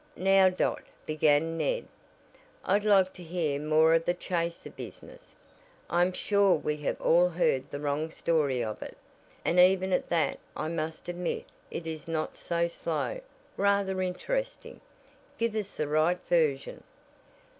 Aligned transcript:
"Now 0.15 0.49
Dot," 0.49 0.81
began 1.05 1.59
Ned, 1.59 1.87
"I'd 2.65 2.83
like 2.83 3.13
to 3.13 3.21
hear 3.21 3.59
more 3.59 3.93
of 3.93 4.05
the 4.05 4.15
'chaser' 4.15 4.71
business. 4.71 5.35
I 5.91 6.01
am 6.01 6.11
sure 6.11 6.55
we 6.55 6.77
have 6.77 6.99
all 6.99 7.29
heard 7.29 7.69
the 7.69 7.79
wrong 7.79 8.09
story 8.09 8.63
of 8.63 8.81
it, 8.81 8.97
and 9.45 9.59
even 9.59 9.93
at 9.93 10.09
that 10.09 10.39
I 10.57 10.69
must 10.69 11.07
admit 11.07 11.45
it 11.69 11.85
is 11.85 12.07
not 12.07 12.35
so 12.35 12.67
slow 12.67 13.19
rather 13.57 14.01
interesting. 14.01 14.81
Give 15.37 15.53
us 15.53 15.73
the 15.75 15.87
right 15.87 16.17
version." 16.27 16.81